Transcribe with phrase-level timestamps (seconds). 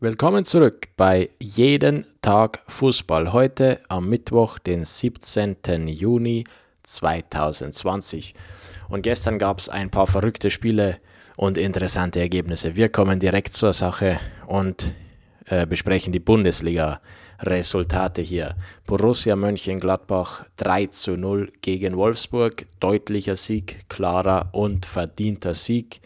[0.00, 3.32] Willkommen zurück bei Jeden Tag Fußball.
[3.32, 5.88] Heute am Mittwoch, den 17.
[5.88, 6.44] Juni
[6.84, 8.32] 2020.
[8.88, 11.00] Und gestern gab es ein paar verrückte Spiele
[11.36, 12.76] und interessante Ergebnisse.
[12.76, 14.94] Wir kommen direkt zur Sache und
[15.46, 18.54] äh, besprechen die Bundesliga-Resultate hier.
[18.86, 22.66] Borussia Mönchengladbach 3 zu 0 gegen Wolfsburg.
[22.78, 26.00] Deutlicher Sieg, klarer und verdienter Sieg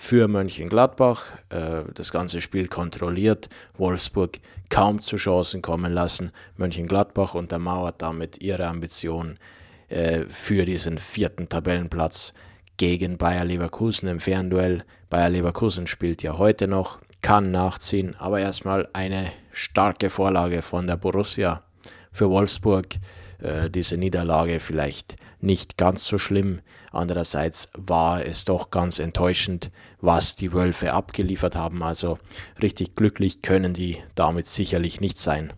[0.00, 1.24] für Mönchengladbach.
[1.50, 3.48] Äh, das ganze Spiel kontrolliert.
[3.76, 4.38] Wolfsburg
[4.70, 6.30] kaum zu Chancen kommen lassen.
[6.56, 9.38] Mönchengladbach untermauert damit ihre Ambition
[9.88, 12.32] äh, für diesen vierten Tabellenplatz
[12.76, 14.84] gegen Bayer Leverkusen im Fernduell.
[15.10, 20.96] Bayer Leverkusen spielt ja heute noch, kann nachziehen, aber erstmal eine starke Vorlage von der
[20.96, 21.64] Borussia
[22.12, 22.96] für Wolfsburg.
[23.40, 26.60] Äh, diese Niederlage vielleicht nicht ganz so schlimm.
[26.90, 31.82] Andererseits war es doch ganz enttäuschend, was die Wölfe abgeliefert haben.
[31.82, 32.18] Also
[32.60, 35.52] richtig glücklich können die damit sicherlich nicht sein.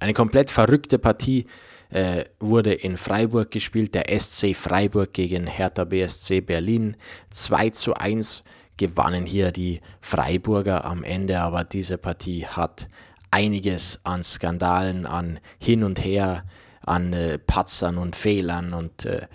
[0.00, 1.46] Eine komplett verrückte Partie
[1.90, 3.94] äh, wurde in Freiburg gespielt.
[3.94, 6.96] Der SC Freiburg gegen Hertha BSC Berlin.
[7.30, 8.44] 2 zu 1
[8.76, 12.88] gewannen hier die Freiburger am Ende, aber diese Partie hat
[13.30, 16.44] einiges an Skandalen, an Hin und Her,
[16.80, 19.26] an äh, Patzern und Fehlern und äh,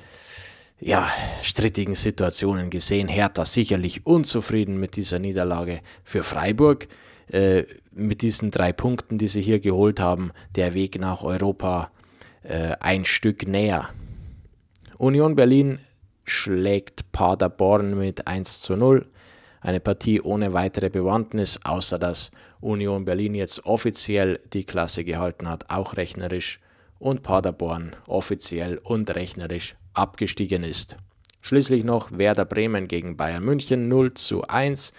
[0.80, 1.08] ja,
[1.42, 3.08] strittigen Situationen gesehen.
[3.08, 6.88] Hertha sicherlich unzufrieden mit dieser Niederlage für Freiburg.
[7.28, 11.92] Äh, mit diesen drei Punkten, die sie hier geholt haben, der Weg nach Europa
[12.44, 13.90] äh, ein Stück näher.
[14.98, 15.80] Union Berlin
[16.26, 19.06] schlägt Paderborn mit 1 zu 0.
[19.64, 25.70] Eine Partie ohne weitere Bewandtnis, außer dass Union Berlin jetzt offiziell die Klasse gehalten hat,
[25.70, 26.60] auch rechnerisch,
[27.00, 30.98] und Paderborn offiziell und rechnerisch abgestiegen ist.
[31.42, 34.94] Schließlich noch Werder Bremen gegen Bayern München 0 zu 1.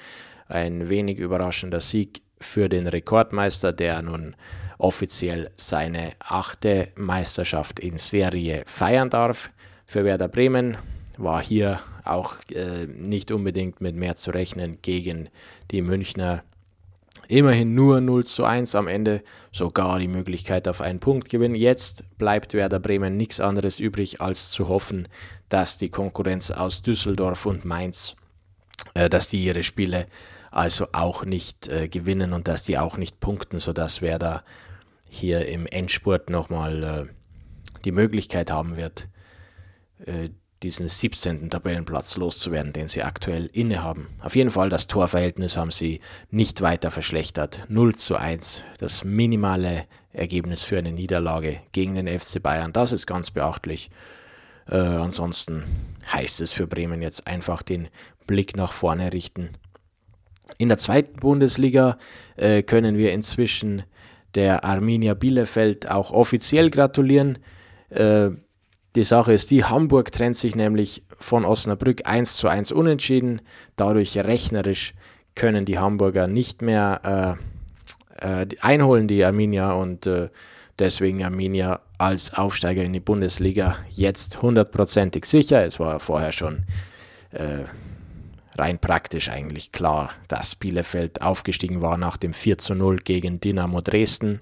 [0.48, 4.34] Ein wenig überraschender Sieg für den Rekordmeister, der nun
[4.78, 9.50] offiziell seine achte Meisterschaft in Serie feiern darf.
[9.86, 10.76] Für Werder Bremen
[11.16, 15.28] war hier auch äh, nicht unbedingt mit mehr zu rechnen gegen
[15.70, 16.44] die Münchner.
[17.26, 21.54] Immerhin nur 0 zu 1 am Ende, sogar die Möglichkeit auf einen Punkt gewinnen.
[21.54, 25.08] Jetzt bleibt Werder Bremen nichts anderes übrig, als zu hoffen,
[25.48, 28.16] dass die Konkurrenz aus Düsseldorf und Mainz,
[28.92, 30.06] äh, dass die ihre Spiele
[30.50, 34.44] also auch nicht äh, gewinnen und dass die auch nicht punkten, sodass Werder
[35.08, 37.12] hier im Endspurt nochmal äh,
[37.84, 39.08] die Möglichkeit haben wird,
[40.06, 40.30] äh,
[40.64, 41.50] diesen 17.
[41.50, 44.08] Tabellenplatz loszuwerden, den sie aktuell innehaben.
[44.20, 47.66] Auf jeden Fall, das Torverhältnis haben sie nicht weiter verschlechtert.
[47.68, 52.72] 0 zu 1, das minimale Ergebnis für eine Niederlage gegen den FC Bayern.
[52.72, 53.90] Das ist ganz beachtlich.
[54.66, 55.64] Äh, ansonsten
[56.10, 57.88] heißt es für Bremen jetzt einfach den
[58.26, 59.50] Blick nach vorne richten.
[60.56, 61.98] In der zweiten Bundesliga
[62.36, 63.82] äh, können wir inzwischen
[64.34, 67.38] der Arminia Bielefeld auch offiziell gratulieren.
[67.90, 68.30] Äh,
[68.94, 73.40] die Sache ist die, Hamburg trennt sich nämlich von Osnabrück 1 zu 1 unentschieden.
[73.76, 74.94] Dadurch rechnerisch
[75.34, 77.38] können die Hamburger nicht mehr
[78.20, 80.28] äh, äh, einholen, die Arminia, und äh,
[80.78, 85.64] deswegen Arminia als Aufsteiger in die Bundesliga jetzt hundertprozentig sicher.
[85.64, 86.64] Es war vorher schon
[87.30, 87.64] äh,
[88.56, 93.80] rein praktisch eigentlich klar, dass Bielefeld aufgestiegen war nach dem 4 zu 0 gegen Dynamo
[93.80, 94.40] Dresden.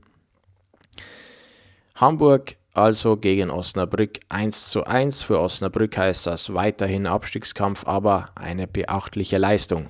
[1.94, 5.24] Hamburg also gegen Osnabrück 1 zu 1.
[5.24, 9.88] Für Osnabrück heißt das weiterhin Abstiegskampf, aber eine beachtliche Leistung.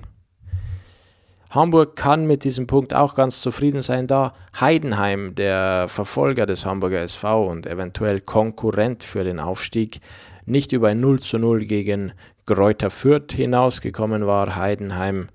[1.49, 7.01] Hamburg kann mit diesem Punkt auch ganz zufrieden sein, da Heidenheim, der Verfolger des Hamburger
[7.01, 9.99] SV und eventuell Konkurrent für den Aufstieg,
[10.45, 12.13] nicht über ein 0 zu 0 gegen
[12.47, 14.55] Greuther Fürth hinausgekommen war.
[14.55, 15.29] Heidenheim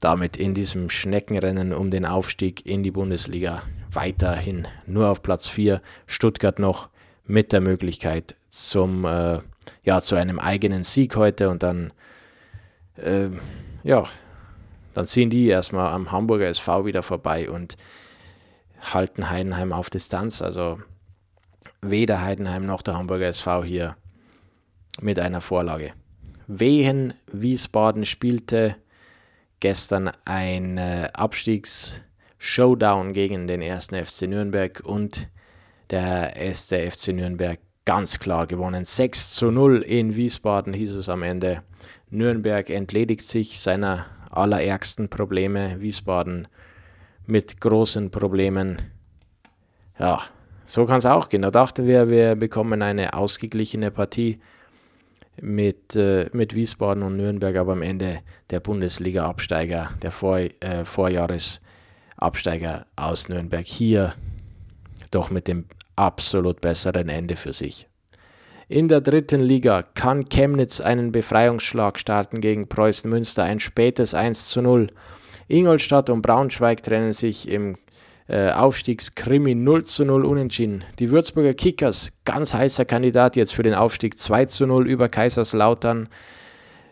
[0.00, 3.62] damit in diesem Schneckenrennen um den Aufstieg in die Bundesliga
[3.92, 5.80] weiterhin nur auf Platz 4.
[6.06, 6.88] Stuttgart noch
[7.26, 9.40] mit der Möglichkeit zum, äh,
[9.84, 11.92] ja, zu einem eigenen Sieg heute und dann,
[12.96, 13.28] äh,
[13.82, 14.04] ja,
[14.94, 17.76] dann ziehen die erstmal am Hamburger SV wieder vorbei und
[18.80, 20.42] halten Heidenheim auf Distanz.
[20.42, 20.80] Also
[21.80, 23.96] weder Heidenheim noch der Hamburger SV hier
[25.00, 25.92] mit einer Vorlage.
[26.46, 28.76] Wehen Wiesbaden spielte
[29.60, 32.02] gestern ein äh, Abstiegs-
[32.42, 35.28] Showdown gegen den ersten FC Nürnberg und
[35.90, 38.86] der erste FC Nürnberg ganz klar gewonnen.
[38.86, 41.62] 6 zu 0 in Wiesbaden hieß es am Ende.
[42.08, 45.82] Nürnberg entledigt sich seiner allerärgsten Probleme.
[45.82, 46.48] Wiesbaden
[47.26, 48.78] mit großen Problemen.
[49.98, 50.22] Ja,
[50.64, 51.42] so kann es auch gehen.
[51.42, 54.40] Da dachten wir, wir bekommen eine ausgeglichene Partie
[55.42, 61.60] mit, äh, mit Wiesbaden und Nürnberg, aber am Ende der Bundesliga-Absteiger der Vor, äh, Vorjahres
[62.20, 64.14] Absteiger aus Nürnberg hier
[65.10, 67.86] doch mit dem absolut besseren Ende für sich.
[68.68, 74.48] In der dritten Liga kann Chemnitz einen Befreiungsschlag starten gegen Preußen Münster, ein spätes 1
[74.48, 74.92] zu 0.
[75.48, 77.76] Ingolstadt und Braunschweig trennen sich im
[78.28, 80.84] äh, Aufstiegskrimi 0 zu 0 unentschieden.
[81.00, 86.08] Die Würzburger Kickers, ganz heißer Kandidat jetzt für den Aufstieg 2 zu 0 über Kaiserslautern.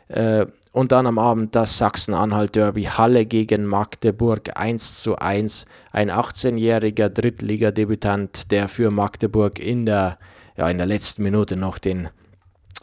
[0.08, 0.46] Äh,
[0.78, 5.66] und dann am Abend das Sachsen-Anhalt-Derby Halle gegen Magdeburg 1 zu 1.
[5.90, 10.20] Ein 18-jähriger Drittligadebütant, der für Magdeburg in der,
[10.56, 12.10] ja, in der letzten Minute noch den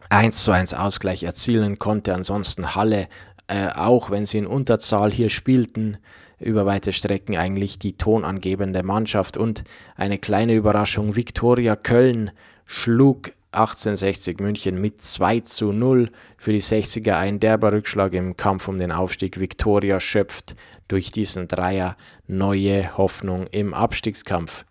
[0.10, 2.14] 1 zu 1 Ausgleich erzielen konnte.
[2.14, 3.08] Ansonsten Halle,
[3.48, 5.96] äh, auch wenn sie in Unterzahl hier spielten,
[6.38, 9.38] über weite Strecken eigentlich die tonangebende Mannschaft.
[9.38, 9.64] Und
[9.96, 12.32] eine kleine Überraschung, Viktoria Köln
[12.66, 18.68] schlug 1860 München mit 2 zu 0 für die 60er ein derber Rückschlag im Kampf
[18.68, 19.40] um den Aufstieg.
[19.40, 20.56] Viktoria schöpft
[20.88, 21.98] durch diesen Dreier
[22.28, 24.66] neue Hoffnung im Abstiegskampf.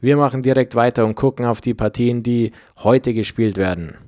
[0.00, 3.98] Wir machen direkt weiter und gucken auf die Partien, die heute gespielt werden.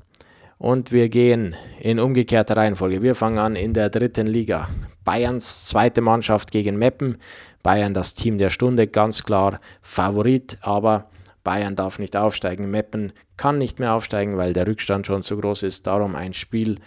[0.59, 3.03] Und wir gehen in umgekehrter Reihenfolge.
[3.03, 4.69] Wir fangen an in der dritten Liga.
[5.05, 7.19] Bayerns zweite Mannschaft gegen Meppen.
[7.63, 11.11] Bayern das Team der Stunde, ganz klar Favorit, aber
[11.45, 12.71] Bayern darf nicht aufsteigen.
[12.71, 15.87] Meppen kann nicht mehr aufsteigen, weil der Rückstand schon zu groß ist.
[15.87, 16.79] Darum ein Spiel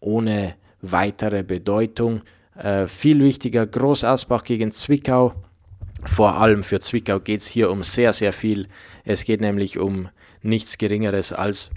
[0.00, 2.22] ohne weitere Bedeutung.
[2.56, 5.34] Äh, viel wichtiger, Groß Asbach gegen Zwickau.
[6.04, 8.68] Vor allem für Zwickau geht es hier um sehr, sehr viel.
[9.04, 10.08] Es geht nämlich um
[10.42, 11.70] nichts Geringeres als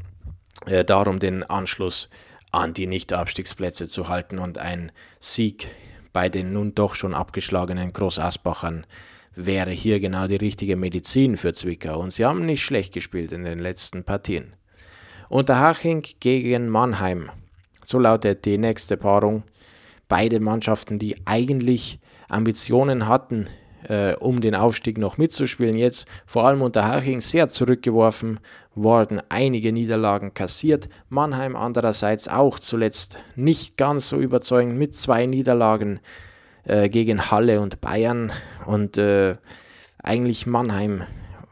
[0.66, 2.10] äh, darum, den Anschluss
[2.52, 5.68] an die Nicht-Abstiegsplätze zu halten und ein Sieg
[6.14, 8.86] bei den nun doch schon abgeschlagenen Groß Asbachern
[9.36, 12.00] wäre hier genau die richtige Medizin für Zwickau.
[12.00, 14.54] Und sie haben nicht schlecht gespielt in den letzten Partien.
[15.30, 17.32] Unterhaching gegen Mannheim.
[17.84, 19.44] So lautet die nächste Paarung.
[20.08, 22.00] Beide Mannschaften, die eigentlich
[22.30, 23.48] Ambitionen hatten,
[23.88, 25.76] äh, um den Aufstieg noch mitzuspielen.
[25.76, 28.40] Jetzt vor allem Unterhaching sehr zurückgeworfen
[28.76, 30.90] worden, einige Niederlagen kassiert.
[31.10, 36.00] Mannheim andererseits auch zuletzt nicht ganz so überzeugend mit zwei Niederlagen
[36.66, 38.32] äh, gegen Halle und Bayern
[38.66, 39.36] und äh,
[40.02, 41.04] eigentlich Mannheim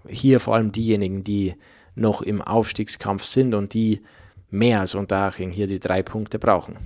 [0.07, 1.55] hier vor allem diejenigen, die
[1.95, 4.01] noch im Aufstiegskampf sind und die
[4.49, 6.77] mehr als Unterhaching hier die drei Punkte brauchen.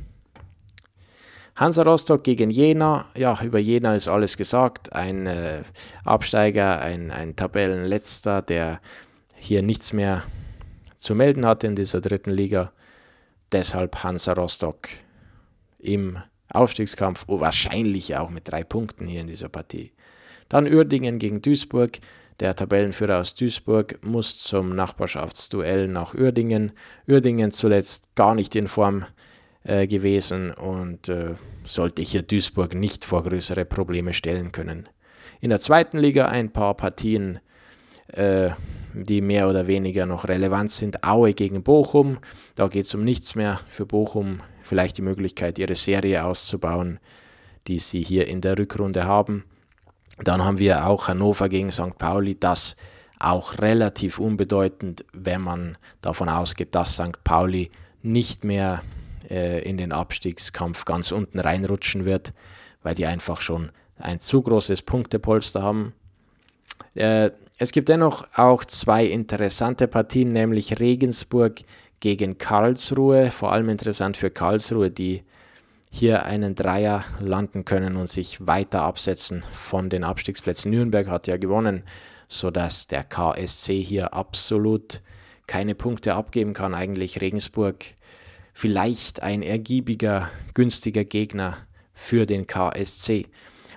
[1.55, 4.91] Hansa Rostock gegen Jena, ja, über Jena ist alles gesagt.
[4.91, 5.61] Ein äh,
[6.03, 8.81] Absteiger, ein, ein Tabellenletzter, der
[9.37, 10.23] hier nichts mehr
[10.97, 12.73] zu melden hatte in dieser dritten Liga.
[13.53, 14.89] Deshalb Hansa Rostock
[15.79, 16.17] im
[16.51, 19.91] Aufstiegskampf, oh, wahrscheinlich auch mit drei Punkten hier in dieser Partie.
[20.49, 21.99] Dann Uerdingen gegen Duisburg.
[22.39, 26.73] Der Tabellenführer aus Duisburg muss zum Nachbarschaftsduell nach Uerdingen.
[27.07, 29.05] Uerdingen zuletzt gar nicht in Form
[29.63, 34.89] äh, gewesen und äh, sollte hier Duisburg nicht vor größere Probleme stellen können.
[35.39, 37.39] In der zweiten Liga ein paar Partien,
[38.07, 38.49] äh,
[38.93, 41.03] die mehr oder weniger noch relevant sind.
[41.03, 42.19] Aue gegen Bochum.
[42.55, 46.99] Da geht es um nichts mehr für Bochum vielleicht die Möglichkeit, ihre Serie auszubauen,
[47.67, 49.45] die sie hier in der Rückrunde haben.
[50.23, 51.97] Dann haben wir auch Hannover gegen St.
[51.97, 52.75] Pauli, das
[53.19, 57.23] auch relativ unbedeutend, wenn man davon ausgeht, dass St.
[57.23, 57.69] Pauli
[58.01, 58.81] nicht mehr
[59.29, 62.33] äh, in den Abstiegskampf ganz unten reinrutschen wird,
[62.83, 65.93] weil die einfach schon ein zu großes Punktepolster haben.
[66.93, 71.61] Äh, es gibt dennoch auch zwei interessante Partien, nämlich Regensburg
[71.99, 73.31] gegen Karlsruhe.
[73.31, 75.23] Vor allem interessant für Karlsruhe, die
[75.91, 80.71] hier einen Dreier landen können und sich weiter absetzen von den Abstiegsplätzen.
[80.71, 81.83] Nürnberg hat ja gewonnen,
[82.27, 85.01] sodass der KSC hier absolut
[85.47, 86.73] keine Punkte abgeben kann.
[86.73, 87.85] Eigentlich Regensburg
[88.53, 91.57] vielleicht ein ergiebiger, günstiger Gegner
[91.93, 93.27] für den KSC.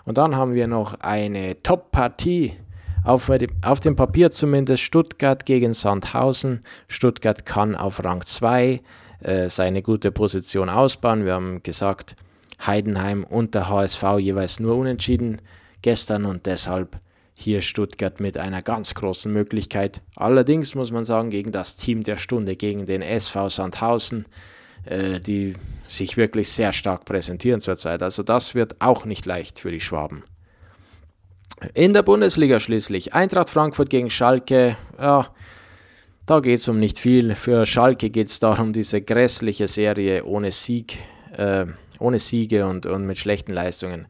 [0.04, 2.56] Und dann haben wir noch eine Top-Partie
[3.04, 3.30] auf,
[3.62, 6.60] auf dem Papier zumindest Stuttgart gegen Sandhausen.
[6.88, 8.80] Stuttgart kann auf Rang 2
[9.20, 11.24] äh, seine gute Position ausbauen.
[11.24, 12.16] Wir haben gesagt,
[12.64, 15.40] Heidenheim und der HSV jeweils nur unentschieden
[15.82, 16.98] gestern und deshalb
[17.34, 20.00] hier Stuttgart mit einer ganz großen Möglichkeit.
[20.16, 24.26] Allerdings muss man sagen, gegen das Team der Stunde, gegen den SV Sandhausen,
[24.84, 25.54] äh, die
[25.88, 28.02] sich wirklich sehr stark präsentieren zurzeit.
[28.02, 30.24] Also das wird auch nicht leicht für die Schwaben.
[31.74, 34.76] In der Bundesliga schließlich Eintracht Frankfurt gegen Schalke.
[35.00, 35.26] Ja,
[36.24, 37.34] da geht es um nicht viel.
[37.34, 40.98] Für Schalke geht es darum, diese grässliche Serie ohne Sieg,
[41.36, 41.66] äh,
[41.98, 44.06] ohne Siege und, und mit schlechten Leistungen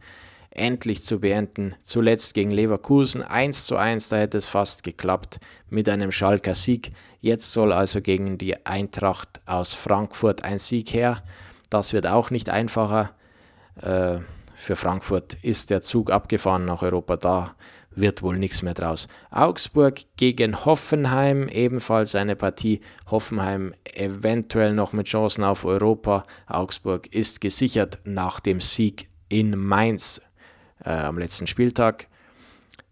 [0.50, 1.74] endlich zu beenden.
[1.82, 5.38] Zuletzt gegen Leverkusen 1 zu 1, da hätte es fast geklappt
[5.70, 6.92] mit einem Schalker Sieg.
[7.20, 11.22] Jetzt soll also gegen die Eintracht aus Frankfurt ein Sieg her.
[11.70, 13.10] Das wird auch nicht einfacher.
[13.80, 14.18] Äh,
[14.58, 17.16] für Frankfurt ist der Zug abgefahren nach Europa.
[17.16, 17.54] Da
[17.92, 19.06] wird wohl nichts mehr draus.
[19.30, 22.80] Augsburg gegen Hoffenheim, ebenfalls eine Partie.
[23.08, 26.26] Hoffenheim eventuell noch mit Chancen auf Europa.
[26.46, 30.20] Augsburg ist gesichert nach dem Sieg in Mainz
[30.84, 32.08] äh, am letzten Spieltag.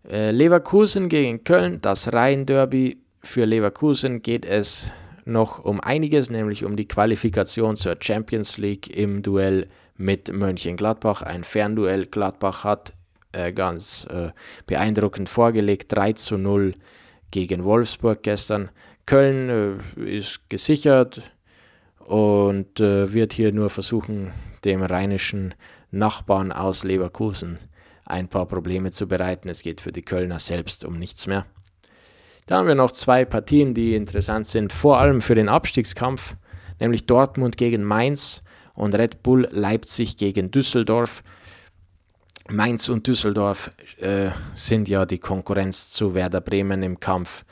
[0.09, 2.99] Äh, Leverkusen gegen Köln, das Rhein-Derby.
[3.23, 4.93] Für Leverkusen geht es
[5.25, 11.23] noch um einiges, nämlich um die Qualifikation zur Champions League im Duell mit Mönchengladbach.
[11.23, 12.07] Ein Fernduell.
[12.07, 12.93] Gladbach hat
[13.33, 14.31] äh, ganz äh,
[14.67, 15.95] beeindruckend vorgelegt.
[15.95, 16.75] 3 zu 0
[17.31, 18.71] gegen Wolfsburg gestern.
[19.07, 21.23] Köln äh, ist gesichert
[22.01, 24.33] und äh, wird hier nur versuchen,
[24.65, 25.55] dem rheinischen
[25.91, 27.59] Nachbarn aus Leverkusen
[28.05, 29.49] ein paar Probleme zu bereiten.
[29.49, 31.47] Es geht für die Kölner selbst um nichts mehr.
[32.47, 36.37] Da haben wir noch zwei Partien, die interessant sind, vor allem für den Abstiegskampf,
[36.79, 38.45] nämlich Dortmund gegen Mainz
[38.77, 41.23] und Red Bull Leipzig gegen Düsseldorf.
[42.49, 47.45] Mainz und Düsseldorf äh, sind ja die Konkurrenz zu Werder Bremen im Kampf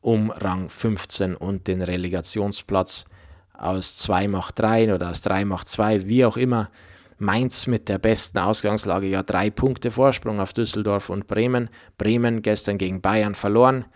[0.00, 3.06] um Rang 15 und den Relegationsplatz.
[3.54, 6.70] Aus 2 macht 3 oder aus 3 macht 2, wie auch immer.
[7.18, 11.70] Mainz mit der besten Ausgangslage, ja drei Punkte Vorsprung auf Düsseldorf und Bremen.
[11.96, 13.86] Bremen gestern gegen Bayern verloren.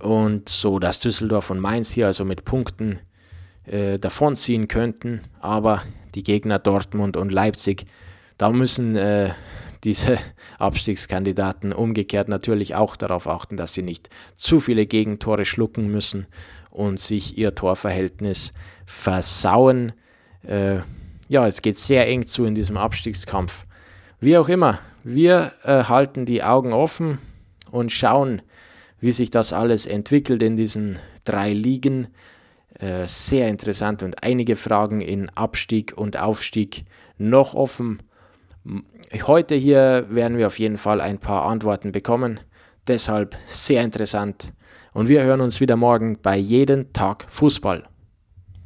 [0.00, 2.98] Und so, dass Düsseldorf und Mainz hier also mit Punkten
[3.66, 5.20] äh, davonziehen könnten.
[5.40, 5.82] Aber
[6.14, 7.86] die Gegner Dortmund und Leipzig,
[8.38, 9.30] da müssen äh,
[9.84, 10.18] diese
[10.58, 16.26] Abstiegskandidaten umgekehrt natürlich auch darauf achten, dass sie nicht zu viele Gegentore schlucken müssen
[16.70, 18.52] und sich ihr Torverhältnis
[18.86, 19.92] versauen.
[20.46, 20.78] Äh,
[21.28, 23.66] ja, es geht sehr eng zu in diesem Abstiegskampf.
[24.20, 27.18] Wie auch immer, wir äh, halten die Augen offen
[27.70, 28.42] und schauen,
[29.00, 32.06] wie sich das alles entwickelt in diesen drei Ligen.
[32.82, 36.84] Äh, sehr interessant und einige Fragen in Abstieg und Aufstieg
[37.16, 38.02] noch offen.
[39.24, 42.40] Heute hier werden wir auf jeden Fall ein paar Antworten bekommen.
[42.88, 44.52] Deshalb sehr interessant.
[44.92, 47.91] Und wir hören uns wieder morgen bei jeden Tag Fußball.